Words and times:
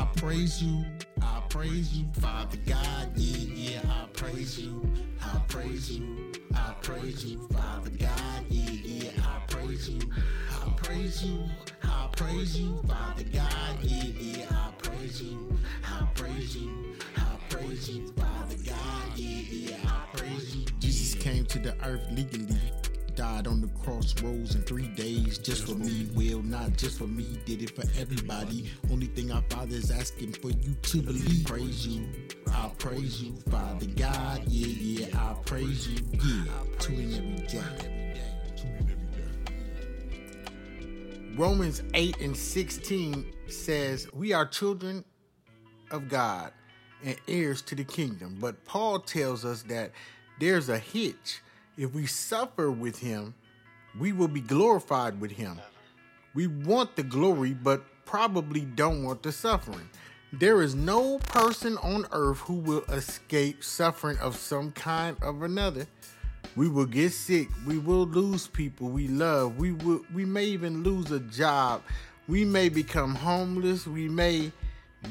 I 0.00 0.06
praise 0.16 0.62
you. 0.62 0.82
I 1.20 1.42
praise 1.50 1.92
you, 1.92 2.06
Father 2.22 2.56
God. 2.66 3.10
Yeah, 3.16 3.36
yeah, 3.54 3.80
I 3.84 4.06
praise 4.14 4.58
you. 4.58 4.90
I 5.20 5.38
praise 5.46 5.90
you. 5.90 6.32
I 6.54 6.74
praise 6.80 7.22
you, 7.22 7.46
Father 7.52 7.90
God. 7.90 8.44
Yeah, 8.48 8.70
yeah, 8.70 9.10
I 9.22 9.40
praise 9.46 9.90
you. 9.90 10.00
I 10.50 10.70
praise 10.70 11.22
you. 11.22 11.44
I 11.82 12.08
praise 12.16 12.58
you, 12.58 12.82
Father 12.88 13.24
God. 13.24 13.76
Yeah, 13.82 14.04
yeah, 14.04 14.46
I 14.50 14.72
praise 14.78 15.20
you. 15.20 15.58
I 15.84 16.06
praise 16.14 16.56
you. 16.56 16.96
I 17.18 17.36
praise 17.50 17.90
you, 17.90 18.10
Father 18.12 18.56
God. 18.66 19.18
Yeah, 19.18 19.42
yeah, 19.50 19.76
I 19.84 20.16
praise 20.16 20.56
you. 20.56 20.64
Jesus 20.78 21.22
came 21.22 21.44
to 21.44 21.58
the 21.58 21.76
earth 21.84 22.06
legally 22.10 22.56
died 23.20 23.46
on 23.46 23.60
the 23.60 23.68
cross, 23.84 24.14
rose 24.22 24.54
in 24.54 24.62
three 24.62 24.88
days 24.88 25.36
just 25.36 25.66
for 25.66 25.74
me. 25.74 26.08
Not 26.50 26.76
just 26.76 26.98
for 26.98 27.06
me, 27.06 27.22
he 27.22 27.36
did 27.36 27.62
it 27.62 27.76
for 27.76 27.84
everybody. 28.00 28.68
Only 28.90 29.06
thing 29.06 29.30
our 29.30 29.42
Father 29.50 29.76
is 29.76 29.92
asking 29.92 30.32
for 30.32 30.50
you 30.50 30.74
to 30.82 31.00
believe. 31.00 31.46
Praise 31.46 31.86
you, 31.86 32.08
I 32.52 32.68
praise 32.76 33.22
you, 33.22 33.36
Father 33.48 33.86
God. 33.86 34.42
Yeah, 34.48 35.06
yeah, 35.06 35.30
I 35.30 35.34
praise 35.44 35.86
you. 35.86 36.04
Yeah, 36.12 36.44
to 36.80 36.92
and 36.92 37.14
every 37.14 37.46
day. 37.46 38.00
Romans 41.36 41.84
8 41.94 42.20
and 42.20 42.36
16 42.36 43.32
says, 43.46 44.08
We 44.12 44.32
are 44.32 44.44
children 44.44 45.04
of 45.92 46.08
God 46.08 46.50
and 47.04 47.16
heirs 47.28 47.62
to 47.62 47.76
the 47.76 47.84
kingdom. 47.84 48.38
But 48.40 48.64
Paul 48.64 48.98
tells 48.98 49.44
us 49.44 49.62
that 49.62 49.92
there's 50.40 50.68
a 50.68 50.78
hitch. 50.78 51.42
If 51.78 51.94
we 51.94 52.06
suffer 52.06 52.72
with 52.72 52.98
him, 52.98 53.34
we 54.00 54.10
will 54.10 54.26
be 54.26 54.40
glorified 54.40 55.20
with 55.20 55.30
him. 55.30 55.60
We 56.34 56.46
want 56.46 56.96
the 56.96 57.02
glory, 57.02 57.54
but 57.54 57.84
probably 58.04 58.60
don't 58.62 59.02
want 59.02 59.22
the 59.22 59.32
suffering. 59.32 59.88
There 60.32 60.62
is 60.62 60.76
no 60.76 61.18
person 61.18 61.76
on 61.78 62.06
earth 62.12 62.38
who 62.38 62.54
will 62.54 62.84
escape 62.84 63.64
suffering 63.64 64.16
of 64.18 64.36
some 64.36 64.70
kind 64.72 65.16
of 65.22 65.42
another. 65.42 65.86
We 66.54 66.68
will 66.68 66.86
get 66.86 67.12
sick. 67.12 67.48
We 67.66 67.78
will 67.78 68.06
lose 68.06 68.46
people 68.46 68.88
we 68.88 69.08
love. 69.08 69.56
We 69.56 69.72
will 69.72 70.04
we 70.14 70.24
may 70.24 70.44
even 70.44 70.82
lose 70.84 71.10
a 71.10 71.20
job. 71.20 71.82
We 72.28 72.44
may 72.44 72.68
become 72.68 73.14
homeless. 73.16 73.86
We 73.86 74.08
may 74.08 74.52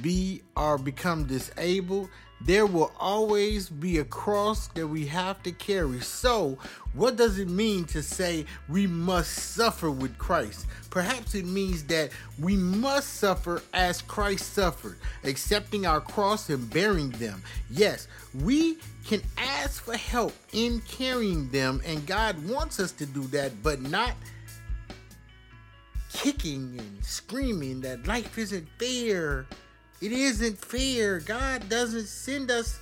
be 0.02 0.42
or 0.56 0.78
become 0.78 1.26
disabled. 1.26 2.10
There 2.42 2.66
will 2.66 2.94
always 2.98 3.70
be 3.70 3.98
a 3.98 4.06
cross 4.06 4.68
that 4.68 4.88
we 4.88 5.06
have 5.08 5.44
to 5.44 5.52
carry. 5.52 6.00
So, 6.00 6.58
what 6.94 7.18
does 7.18 7.38
it 7.38 7.50
mean 7.50 7.84
to 7.86 8.02
say 8.02 8.46
we 8.70 8.88
must 8.88 9.32
suffer 9.32 9.92
with 9.92 10.18
Christ? 10.18 10.66
Perhaps 10.90 11.36
it 11.36 11.46
means 11.46 11.84
that 11.86 12.12
we 12.40 12.56
must 12.56 13.16
suffer 13.16 13.62
as 13.74 14.02
Christ 14.02 14.54
suffered, 14.54 14.98
accepting 15.26 15.86
our 15.86 16.00
cross 16.00 16.50
and 16.50 16.70
bearing 16.70 17.10
them. 17.12 17.44
Yes, 17.70 18.08
we 18.34 18.78
can 19.06 19.22
ask 19.38 19.84
for 19.84 19.98
help 19.98 20.34
in 20.54 20.80
carrying 20.82 21.50
them, 21.50 21.82
and 21.86 22.08
God 22.08 22.48
wants 22.48 22.80
us 22.80 22.94
to 22.94 23.06
do 23.06 23.24
that, 23.28 23.62
but 23.62 23.82
not 23.82 24.14
kicking 26.14 26.76
and 26.80 27.04
screaming 27.04 27.82
that 27.82 28.08
life 28.08 28.38
isn't 28.38 28.68
fair 28.80 29.46
it 30.02 30.12
isn't 30.12 30.58
fair. 30.58 31.20
God 31.20 31.68
doesn't 31.70 32.08
send 32.08 32.52
us 32.52 32.80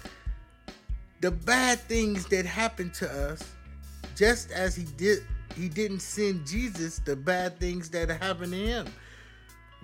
the 1.22 1.32
bad 1.32 1.80
things 1.80 2.26
that 2.28 2.46
happen 2.46 2.92
to 2.92 3.10
us 3.10 3.44
just 4.16 4.52
as 4.52 4.76
he 4.76 4.84
did 4.98 5.24
he 5.56 5.68
didn't 5.68 6.02
send 6.02 6.46
Jesus 6.46 7.00
the 7.00 7.16
bad 7.16 7.60
things 7.60 7.90
that 7.90 8.10
happened 8.10 8.52
to 8.52 8.58
him. 8.60 8.86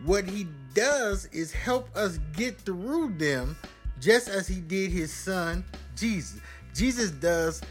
What 0.06 0.30
he 0.30 0.48
does 0.76 1.26
is 1.32 1.52
help 1.52 1.96
us 1.96 2.20
get 2.34 2.60
through 2.60 3.16
them 3.18 3.56
just 4.00 4.28
as 4.28 4.48
he 4.48 4.60
did 4.60 4.92
his 4.92 5.12
son 5.12 5.64
Jesus. 5.96 6.40
Jesus 6.76 7.12
does 7.12 7.62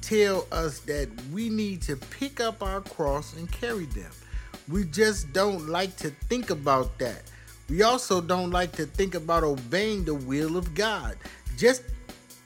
tell 0.00 0.46
us 0.52 0.80
that 0.80 1.08
we 1.32 1.48
need 1.48 1.82
to 1.82 1.96
pick 1.96 2.40
up 2.40 2.62
our 2.62 2.80
cross 2.80 3.34
and 3.36 3.50
carry 3.50 3.86
them. 3.86 4.10
We 4.68 4.84
just 4.84 5.32
don't 5.32 5.68
like 5.68 5.96
to 5.96 6.10
think 6.28 6.50
about 6.50 6.98
that. 6.98 7.22
We 7.70 7.82
also 7.82 8.20
don't 8.20 8.50
like 8.50 8.72
to 8.72 8.84
think 8.84 9.14
about 9.14 9.44
obeying 9.44 10.04
the 10.04 10.14
will 10.14 10.56
of 10.56 10.74
God. 10.74 11.16
Just 11.56 11.84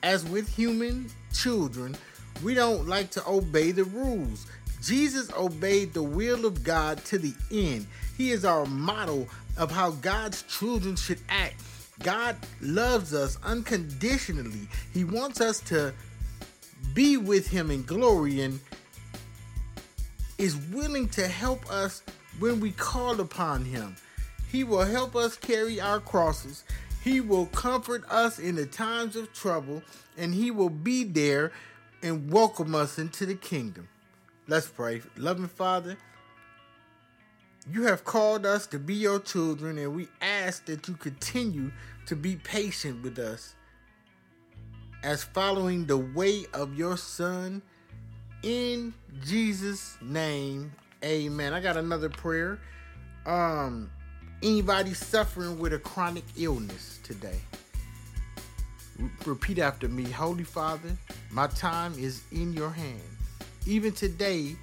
as 0.02 0.22
with 0.26 0.46
human 0.54 1.10
children, 1.32 1.96
we 2.42 2.52
don't 2.52 2.86
like 2.86 3.10
to 3.12 3.26
obey 3.26 3.72
the 3.72 3.84
rules. 3.84 4.46
Jesus 4.82 5.32
obeyed 5.32 5.94
the 5.94 6.02
will 6.02 6.44
of 6.44 6.62
God 6.62 7.02
to 7.06 7.16
the 7.16 7.34
end. 7.50 7.86
He 8.18 8.32
is 8.32 8.44
our 8.44 8.66
model 8.66 9.26
of 9.56 9.70
how 9.70 9.92
God's 9.92 10.42
children 10.42 10.94
should 10.94 11.20
act. 11.30 11.62
God 12.02 12.36
loves 12.60 13.14
us 13.14 13.38
unconditionally. 13.42 14.68
He 14.92 15.04
wants 15.04 15.40
us 15.40 15.60
to 15.60 15.94
be 16.92 17.16
with 17.16 17.48
Him 17.48 17.70
in 17.70 17.82
glory 17.84 18.42
and 18.42 18.60
is 20.36 20.56
willing 20.70 21.08
to 21.10 21.26
help 21.26 21.70
us 21.70 22.02
when 22.40 22.60
we 22.60 22.72
call 22.72 23.20
upon 23.20 23.64
Him. 23.64 23.96
He 24.54 24.62
will 24.62 24.84
help 24.84 25.16
us 25.16 25.36
carry 25.36 25.80
our 25.80 25.98
crosses. 25.98 26.62
He 27.02 27.20
will 27.20 27.46
comfort 27.46 28.04
us 28.08 28.38
in 28.38 28.54
the 28.54 28.66
times 28.66 29.16
of 29.16 29.32
trouble, 29.32 29.82
and 30.16 30.32
He 30.32 30.52
will 30.52 30.70
be 30.70 31.02
there 31.02 31.50
and 32.04 32.32
welcome 32.32 32.72
us 32.72 32.96
into 32.96 33.26
the 33.26 33.34
kingdom. 33.34 33.88
Let's 34.46 34.68
pray. 34.68 35.02
Loving 35.16 35.48
Father, 35.48 35.96
you 37.68 37.82
have 37.82 38.04
called 38.04 38.46
us 38.46 38.68
to 38.68 38.78
be 38.78 38.94
your 38.94 39.18
children, 39.18 39.76
and 39.76 39.92
we 39.92 40.06
ask 40.20 40.66
that 40.66 40.86
you 40.86 40.94
continue 40.94 41.72
to 42.06 42.14
be 42.14 42.36
patient 42.36 43.02
with 43.02 43.18
us 43.18 43.56
as 45.02 45.24
following 45.24 45.84
the 45.86 45.98
way 45.98 46.46
of 46.54 46.78
your 46.78 46.96
Son. 46.96 47.60
In 48.44 48.94
Jesus' 49.24 49.98
name, 50.00 50.70
amen. 51.04 51.52
I 51.52 51.60
got 51.60 51.76
another 51.76 52.08
prayer. 52.08 52.60
Um, 53.26 53.90
Anybody 54.42 54.94
suffering 54.94 55.58
with 55.58 55.72
a 55.72 55.78
chronic 55.78 56.24
illness 56.36 56.98
today? 57.02 57.40
repeat 59.26 59.58
after 59.58 59.88
me 59.88 60.04
Holy 60.04 60.44
Father, 60.44 60.96
my 61.30 61.46
time 61.48 61.94
is 61.98 62.22
in 62.32 62.52
your 62.52 62.70
hand. 62.70 63.02
Even 63.66 63.92
today, 63.92 64.54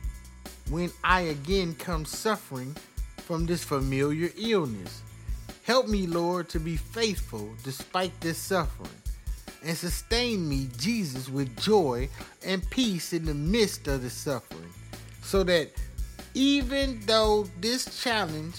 when 0.70 0.92
I 1.04 1.22
again 1.22 1.76
come 1.76 2.06
suffering 2.06 2.76
from 3.18 3.46
this 3.46 3.64
familiar 3.64 4.30
illness, 4.38 5.02
help 5.64 5.88
me, 5.88 6.08
Lord, 6.08 6.50
to 6.50 6.60
be 6.60 6.78
faithful 6.78 7.50
despite 7.64 8.18
this 8.22 8.38
suffering. 8.38 8.90
And 9.64 9.78
sustain 9.78 10.48
me, 10.48 10.70
Jesus, 10.78 11.30
with 11.30 11.56
joy 11.60 12.10
and 12.44 12.68
peace 12.72 13.14
in 13.14 13.26
the 13.26 13.34
midst 13.34 13.88
of 13.88 14.02
the 14.02 14.10
suffering. 14.10 14.72
So 15.22 15.44
that 15.44 15.70
even 16.34 17.00
though 17.06 17.46
this 17.60 18.02
challenge 18.02 18.56